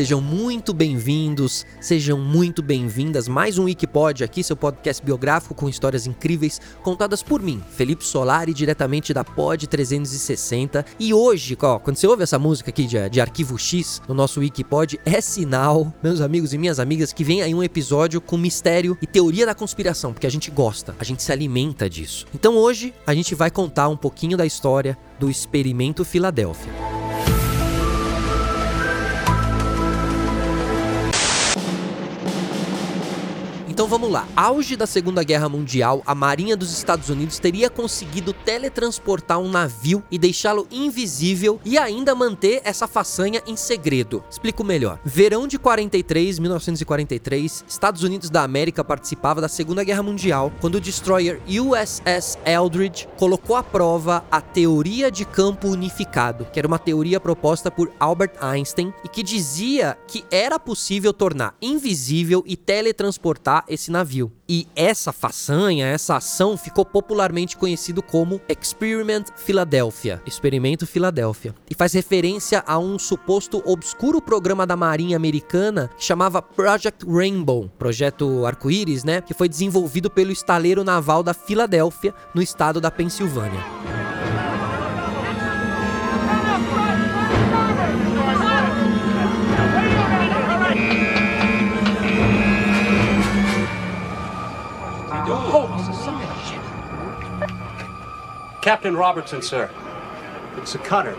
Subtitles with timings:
[0.00, 3.28] Sejam muito bem-vindos, sejam muito bem-vindas.
[3.28, 8.54] Mais um Wikipod aqui, seu podcast biográfico com histórias incríveis contadas por mim, Felipe Solari,
[8.54, 10.86] diretamente da Pod 360.
[10.98, 14.40] E hoje, ó, quando você ouve essa música aqui de, de arquivo X no nosso
[14.40, 18.96] Wikipod, é sinal, meus amigos e minhas amigas, que vem aí um episódio com mistério
[19.02, 22.24] e teoria da conspiração, porque a gente gosta, a gente se alimenta disso.
[22.34, 26.99] Então hoje a gente vai contar um pouquinho da história do experimento Filadélfia.
[33.80, 34.28] Então vamos lá.
[34.36, 40.04] Auge da Segunda Guerra Mundial, a Marinha dos Estados Unidos teria conseguido teletransportar um navio
[40.10, 44.22] e deixá-lo invisível e ainda manter essa façanha em segredo.
[44.30, 45.00] Explico melhor.
[45.02, 50.80] Verão de 43, 1943, Estados Unidos da América participava da Segunda Guerra Mundial, quando o
[50.80, 57.18] destroyer USS Eldridge colocou à prova a teoria de campo unificado, que era uma teoria
[57.18, 63.90] proposta por Albert Einstein e que dizia que era possível tornar invisível e teletransportar esse
[63.90, 64.32] navio.
[64.48, 71.92] E essa façanha, essa ação ficou popularmente conhecido como Experiment Philadelphia, Experimento Filadélfia, e faz
[71.92, 79.04] referência a um suposto obscuro programa da Marinha Americana que chamava Project Rainbow, projeto arco-íris,
[79.04, 83.99] né, que foi desenvolvido pelo estaleiro naval da Filadélfia, no estado da Pensilvânia.
[98.62, 99.70] Captain Robertson, sir.
[100.56, 101.16] It's a cutter.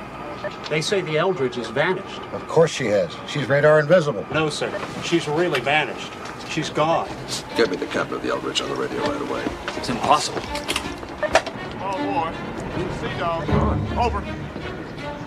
[0.69, 2.21] They say the Eldridge has vanished.
[2.33, 3.15] Of course she has.
[3.27, 4.25] She's radar invisible.
[4.31, 4.71] No, sir.
[5.03, 6.11] She's really vanished.
[6.49, 7.09] She's gone.
[7.55, 9.43] Get me the captain of the Eldridge on the radio right away.
[9.77, 10.41] It's impossible.
[11.71, 12.33] Small boy.
[12.99, 13.49] Sea dog.
[13.97, 14.23] Over.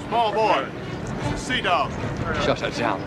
[0.09, 0.67] Small boy.
[1.31, 1.91] This is Sea dog.
[2.43, 3.01] Shut her down.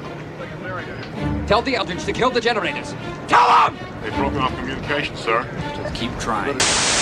[1.48, 2.94] Tell the Eldridge to kill the generators.
[3.28, 3.78] Tell them!
[4.02, 5.44] They've broken off communication, sir.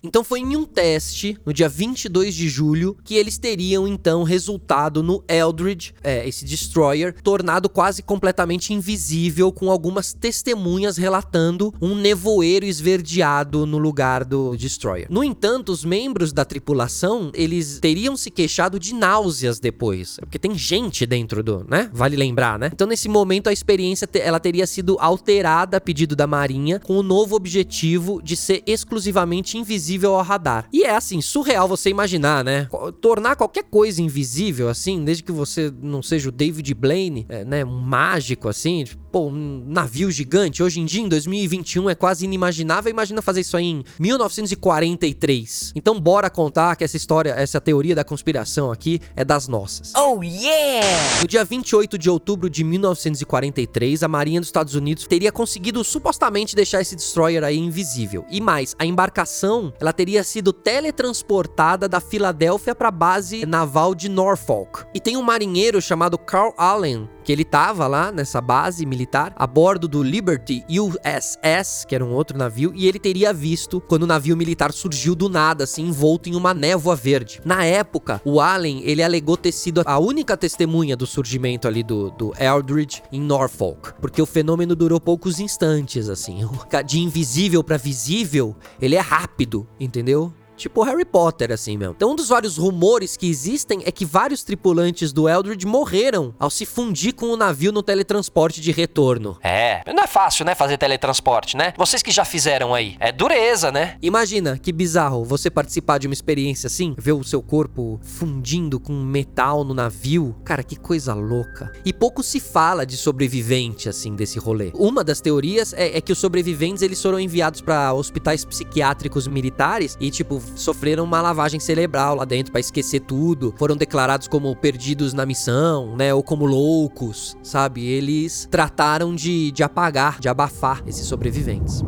[0.03, 5.01] Então foi em um teste, no dia 22 de julho, que eles teriam então resultado
[5.01, 12.65] no Eldridge, é, esse destroyer, tornado quase completamente invisível, com algumas testemunhas relatando um nevoeiro
[12.65, 15.07] esverdeado no lugar do destroyer.
[15.09, 20.55] No entanto, os membros da tripulação, eles teriam se queixado de náuseas depois, porque tem
[20.55, 21.89] gente dentro do, né?
[21.91, 22.69] Vale lembrar, né?
[22.71, 27.03] Então nesse momento a experiência ela teria sido alterada a pedido da Marinha, com o
[27.03, 30.67] novo objetivo de ser exclusivamente invisível ao radar.
[30.71, 32.67] E é assim, surreal você imaginar, né?
[33.01, 37.65] Tornar qualquer coisa invisível, assim, desde que você não seja o David Blaine, é, né?
[37.65, 40.61] Um mágico, assim, tipo, pô, um navio gigante.
[40.61, 42.91] Hoje em dia, em 2021, é quase inimaginável.
[42.91, 45.71] Imagina fazer isso aí em 1943.
[45.73, 49.93] Então, bora contar que essa história, essa teoria da conspiração aqui é das nossas.
[49.95, 50.85] Oh, yeah!
[51.21, 56.55] No dia 28 de outubro de 1943, a Marinha dos Estados Unidos teria conseguido supostamente
[56.55, 58.25] deixar esse destroyer aí invisível.
[58.29, 64.07] E mais, a embarcação, ela teria sido teletransportada da Filadélfia para a base naval de
[64.07, 64.85] Norfolk.
[64.93, 69.47] E tem um marinheiro chamado Carl Allen, que ele tava lá nessa base militar, a
[69.47, 74.07] bordo do Liberty USS, que era um outro navio, e ele teria visto quando o
[74.07, 77.41] navio militar surgiu do nada, assim, envolto em uma névoa verde.
[77.43, 82.11] Na época, o Allen, ele alegou ter sido a única testemunha do surgimento ali do,
[82.11, 86.47] do Eldridge em Norfolk, porque o fenômeno durou poucos instantes, assim.
[86.85, 90.31] De invisível para visível, ele é rápido, entendeu?
[90.55, 91.93] Tipo Harry Potter, assim mesmo.
[91.95, 96.49] Então, um dos vários rumores que existem é que vários tripulantes do Eldridge morreram ao
[96.49, 99.37] se fundir com o navio no teletransporte de retorno.
[99.43, 101.73] É, não é fácil, né, fazer teletransporte, né?
[101.77, 102.95] Vocês que já fizeram aí.
[102.99, 103.97] É dureza, né?
[104.01, 108.93] Imagina que bizarro você participar de uma experiência assim, ver o seu corpo fundindo com
[108.93, 110.35] metal no navio.
[110.43, 111.71] Cara, que coisa louca.
[111.83, 114.71] E pouco se fala de sobrevivente, assim, desse rolê.
[114.73, 119.97] Uma das teorias é, é que os sobreviventes eles foram enviados para hospitais psiquiátricos militares
[119.99, 125.13] e, tipo, sofreram uma lavagem cerebral lá dentro para esquecer tudo, foram declarados como perdidos
[125.13, 127.85] na missão, né, ou como loucos, sabe?
[127.85, 131.83] Eles trataram de, de apagar, de abafar esses sobreviventes.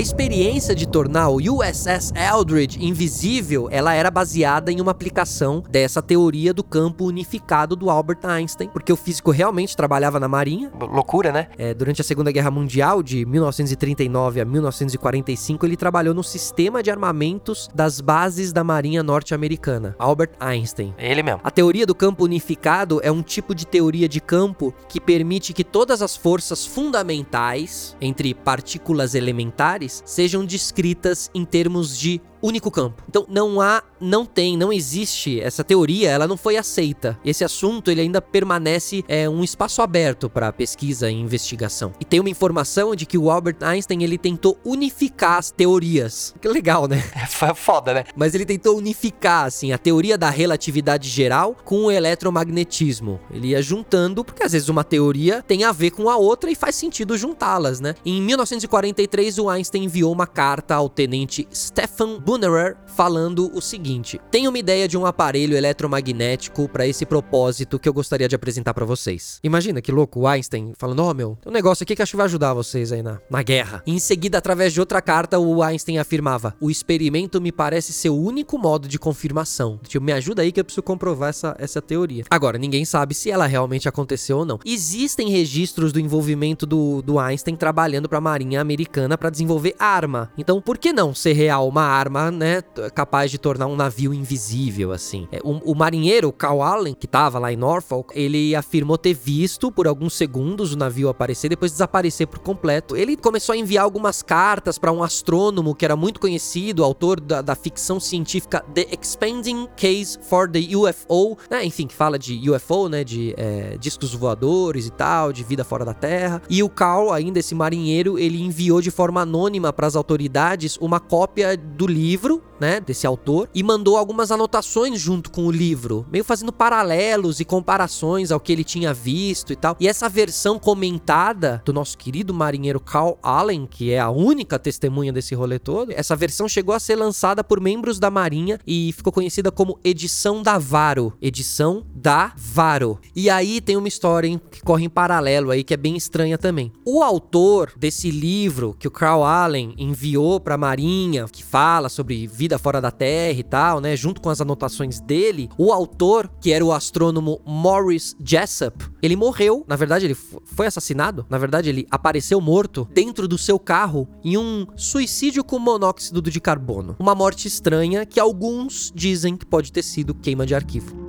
[0.00, 6.00] A experiência de tornar o USS Eldridge invisível, ela era baseada em uma aplicação dessa
[6.00, 10.72] teoria do campo unificado do Albert Einstein, porque o físico realmente trabalhava na Marinha.
[10.80, 11.48] Loucura, né?
[11.58, 16.90] É, durante a Segunda Guerra Mundial, de 1939 a 1945, ele trabalhou no sistema de
[16.90, 20.94] armamentos das bases da Marinha norte-americana, Albert Einstein.
[20.96, 21.42] Ele mesmo.
[21.44, 25.62] A teoria do campo unificado é um tipo de teoria de campo que permite que
[25.62, 33.02] todas as forças fundamentais entre partículas elementares sejam descritas em termos de único campo.
[33.08, 37.18] Então não há, não tem, não existe essa teoria, ela não foi aceita.
[37.24, 41.92] Esse assunto ele ainda permanece é, um espaço aberto para pesquisa e investigação.
[42.00, 46.34] E tem uma informação de que o Albert Einstein ele tentou unificar as teorias.
[46.40, 47.02] Que legal, né?
[47.28, 48.04] Foi foda, né?
[48.16, 53.20] Mas ele tentou unificar assim a teoria da relatividade geral com o eletromagnetismo.
[53.30, 56.54] Ele ia juntando, porque às vezes uma teoria tem a ver com a outra e
[56.54, 57.94] faz sentido juntá-las, né?
[58.04, 64.50] Em 1943 o Einstein enviou uma carta ao tenente Stefan Bunnerer falando o seguinte: Tenho
[64.50, 68.84] uma ideia de um aparelho eletromagnético para esse propósito que eu gostaria de apresentar para
[68.84, 69.40] vocês.
[69.42, 72.12] Imagina que louco o Einstein falando: Ó, oh, meu, tem um negócio aqui que acho
[72.12, 73.82] que vai ajudar vocês aí na, na guerra.
[73.84, 78.10] E em seguida, através de outra carta, o Einstein afirmava: O experimento me parece ser
[78.10, 79.80] o único modo de confirmação.
[79.82, 82.22] Tipo, me ajuda aí que eu preciso comprovar essa, essa teoria.
[82.30, 84.60] Agora, ninguém sabe se ela realmente aconteceu ou não.
[84.64, 90.30] Existem registros do envolvimento do, do Einstein trabalhando para a Marinha Americana para desenvolver arma.
[90.38, 92.19] Então, por que não ser real uma arma?
[92.28, 92.60] Né,
[92.92, 95.28] capaz de tornar um navio invisível, assim.
[95.30, 99.70] É, o, o marinheiro, Carl Allen, que tava lá em Norfolk, ele afirmou ter visto
[99.70, 102.96] por alguns segundos o navio aparecer, depois desaparecer por completo.
[102.96, 107.40] Ele começou a enviar algumas cartas para um astrônomo que era muito conhecido, autor da,
[107.42, 112.88] da ficção científica The Expanding Case for the UFO, né, enfim, que fala de UFO,
[112.88, 116.42] né, de é, discos voadores e tal, de vida fora da Terra.
[116.48, 120.98] E o Carl, ainda esse marinheiro, ele enviou de forma anônima para as autoridades uma
[120.98, 126.04] cópia do livro livro, né, desse autor, e mandou algumas anotações junto com o livro,
[126.10, 129.76] meio fazendo paralelos e comparações ao que ele tinha visto e tal.
[129.78, 135.12] E essa versão comentada do nosso querido marinheiro Carl Allen, que é a única testemunha
[135.12, 139.12] desse rolê todo, essa versão chegou a ser lançada por membros da Marinha e ficou
[139.12, 141.12] conhecida como Edição da Varo.
[141.22, 142.98] Edição da Varo.
[143.14, 146.36] E aí tem uma história hein, que corre em paralelo aí que é bem estranha
[146.36, 146.72] também.
[146.84, 151.99] O autor desse livro que o Carl Allen enviou para a Marinha, que fala sobre
[152.02, 153.96] vida fora da Terra e tal, né?
[153.96, 159.64] Junto com as anotações dele, o autor, que era o astrônomo Morris Jessup, ele morreu.
[159.66, 161.26] Na verdade, ele foi assassinado.
[161.28, 166.40] Na verdade, ele apareceu morto dentro do seu carro em um suicídio com monóxido de
[166.40, 166.96] carbono.
[166.98, 170.99] Uma morte estranha que alguns dizem que pode ter sido queima de arquivo.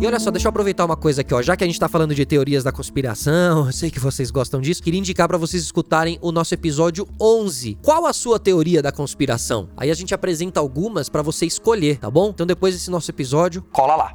[0.00, 1.42] E olha só, deixa eu aproveitar uma coisa aqui, ó.
[1.42, 4.58] Já que a gente tá falando de teorias da conspiração, eu sei que vocês gostam
[4.58, 7.76] disso, queria indicar para vocês escutarem o nosso episódio 11.
[7.82, 9.68] Qual a sua teoria da conspiração?
[9.76, 12.30] Aí a gente apresenta algumas para você escolher, tá bom?
[12.30, 14.10] Então depois desse nosso episódio, cola lá.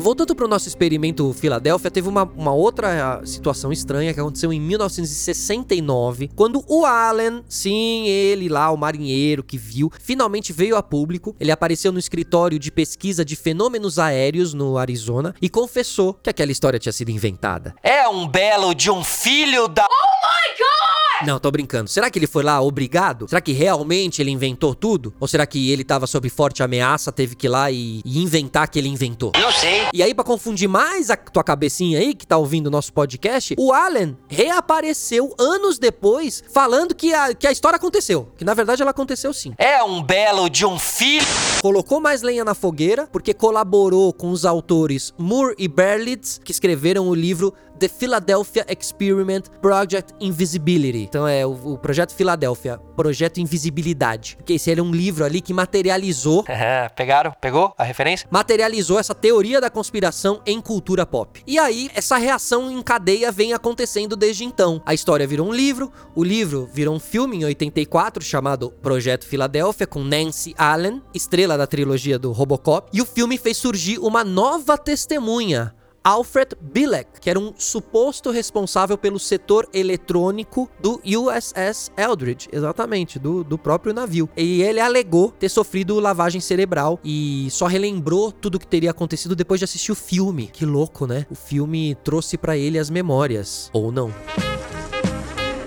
[0.00, 4.58] Voltando para o nosso experimento Filadélfia, teve uma, uma outra situação estranha que aconteceu em
[4.58, 11.36] 1969, quando o Allen, sim, ele lá, o marinheiro que viu, finalmente veio a público.
[11.38, 16.50] Ele apareceu no escritório de pesquisa de fenômenos aéreos no Arizona e confessou que aquela
[16.50, 17.74] história tinha sido inventada.
[17.82, 19.84] É um belo de um filho da.
[19.84, 20.79] Oh my God!
[21.26, 21.88] Não, tô brincando.
[21.90, 23.28] Será que ele foi lá obrigado?
[23.28, 25.12] Será que realmente ele inventou tudo?
[25.20, 28.68] Ou será que ele tava sob forte ameaça, teve que ir lá e, e inventar
[28.68, 29.32] que ele inventou?
[29.38, 29.82] Não sei.
[29.92, 33.54] E aí, para confundir mais a tua cabecinha aí, que tá ouvindo o nosso podcast,
[33.58, 38.32] o Allen reapareceu anos depois falando que a, que a história aconteceu.
[38.36, 39.52] Que na verdade ela aconteceu sim.
[39.58, 41.26] É um belo de um filho.
[41.60, 47.08] Colocou mais lenha na fogueira, porque colaborou com os autores Moore e Berlitz, que escreveram
[47.08, 51.04] o livro The Philadelphia Experiment Project Invisibility.
[51.04, 54.36] Então é o, o Projeto Filadélfia, Projeto Invisibilidade.
[54.36, 56.44] Porque esse era um livro ali que materializou.
[56.60, 57.32] É, pegaram?
[57.40, 58.28] Pegou a referência?
[58.30, 61.42] Materializou essa teoria da conspiração em cultura pop.
[61.46, 64.82] E aí, essa reação em cadeia vem acontecendo desde então.
[64.84, 69.86] A história virou um livro, o livro virou um filme em 84 chamado Projeto Filadélfia,
[69.86, 72.90] com Nancy Allen, estrela da trilogia do Robocop.
[72.92, 78.96] E o filme fez surgir uma nova testemunha, Alfred Bilek, que era um suposto responsável
[78.96, 84.28] pelo setor eletrônico do USS Eldridge, exatamente, do, do próprio navio.
[84.36, 89.36] E ele alegou ter sofrido lavagem cerebral e só relembrou tudo o que teria acontecido
[89.36, 90.46] depois de assistir o filme.
[90.46, 91.26] Que louco, né?
[91.30, 94.12] O filme trouxe para ele as memórias, ou não.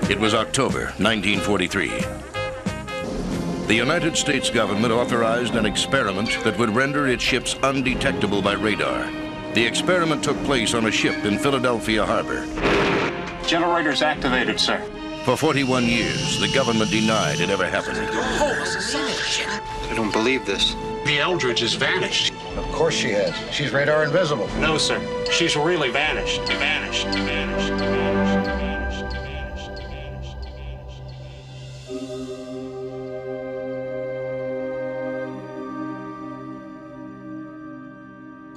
[0.10, 1.92] It was October 1943.
[3.68, 9.23] The United States government authorized an experiment that would render its ships undetectable by radar.
[9.54, 12.44] The experiment took place on a ship in Philadelphia Harbor.
[13.46, 14.80] Generators activated, sir.
[15.26, 18.00] For 41 years, the government denied it ever happened.
[18.00, 20.74] I don't believe this.
[21.06, 22.34] The Eldridge has vanished.
[22.58, 23.36] Of course she has.
[23.54, 24.48] She's radar invisible.
[24.60, 25.00] No, sir.
[25.32, 26.42] She's really vanished.
[26.48, 27.06] Vanished.
[27.06, 27.14] Vanished.
[27.14, 27.70] Vanished.
[27.70, 28.13] Vanished.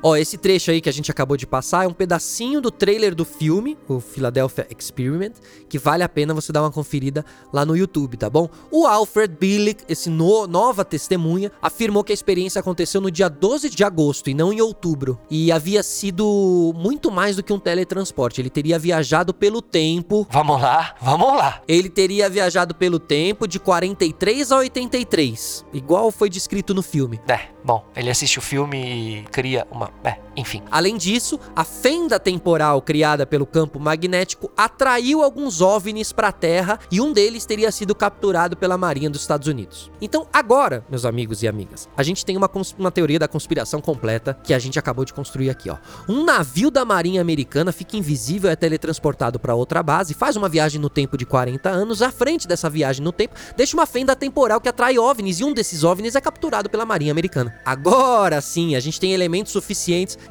[0.02, 3.14] Ó, esse trecho aí que a gente acabou de passar é um pedacinho do trailer
[3.14, 5.32] do filme, o Philadelphia Experiment,
[5.68, 8.48] que vale a pena você dar uma conferida lá no YouTube, tá bom?
[8.70, 13.68] O Alfred Billick, esse no- nova testemunha, afirmou que a experiência aconteceu no dia 12
[13.70, 18.40] de agosto e não em outubro, e havia sido muito mais do que um teletransporte.
[18.40, 21.62] Ele teria viajado pelo tempo Vamos lá, vamos lá.
[21.66, 27.20] ele teria viajado pelo tempo de 43 a 83, igual foi descrito no filme.
[27.26, 29.85] É, bom, ele assiste o filme e cria uma.
[30.04, 30.62] É, enfim.
[30.70, 36.78] Além disso, a fenda temporal criada pelo campo magnético atraiu alguns OVNIs para a Terra
[36.90, 39.90] e um deles teria sido capturado pela Marinha dos Estados Unidos.
[40.00, 44.38] Então, agora, meus amigos e amigas, a gente tem uma, uma teoria da conspiração completa
[44.44, 45.76] que a gente acabou de construir aqui, ó.
[46.08, 50.80] Um navio da Marinha Americana fica invisível é teletransportado para outra base, faz uma viagem
[50.80, 54.60] no tempo de 40 anos, à frente dessa viagem no tempo, deixa uma fenda temporal
[54.60, 57.58] que atrai OVNIs e um desses OVNIs é capturado pela Marinha Americana.
[57.64, 59.75] Agora sim, a gente tem elementos suficientes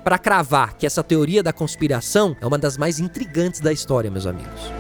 [0.03, 4.25] para cravar que essa teoria da conspiração é uma das mais intrigantes da história, meus
[4.25, 4.71] amigos.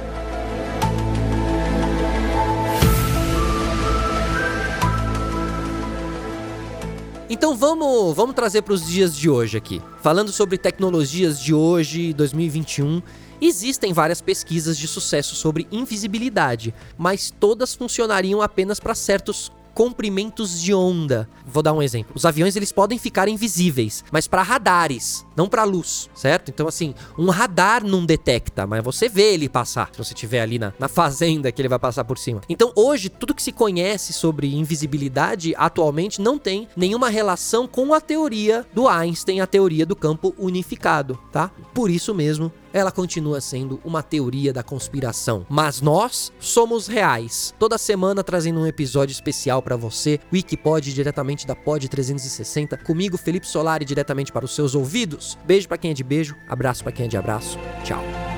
[7.27, 9.81] Então vamos, vamos trazer para os dias de hoje aqui.
[10.01, 13.01] Falando sobre tecnologias de hoje, 2021,
[13.41, 20.73] existem várias pesquisas de sucesso sobre invisibilidade, mas todas funcionariam apenas para certos comprimentos de
[20.73, 21.29] onda.
[21.45, 22.13] Vou dar um exemplo.
[22.15, 26.49] Os aviões eles podem ficar invisíveis, mas para radares, não para luz, certo?
[26.49, 29.89] Então assim, um radar não detecta, mas você vê ele passar.
[29.91, 32.41] Se você estiver ali na, na fazenda que ele vai passar por cima.
[32.47, 37.99] Então hoje tudo que se conhece sobre invisibilidade atualmente não tem nenhuma relação com a
[37.99, 41.51] teoria do Einstein, a teoria do campo unificado, tá?
[41.73, 45.45] Por isso mesmo ela continua sendo uma teoria da conspiração.
[45.49, 47.53] Mas nós somos reais.
[47.57, 53.47] Toda semana trazendo um episódio especial para você, Wikipod diretamente da Pod 360, comigo Felipe
[53.47, 55.37] Solari diretamente para os seus ouvidos.
[55.45, 57.57] Beijo para quem é de beijo, abraço para quem é de abraço.
[57.85, 58.34] Tchau.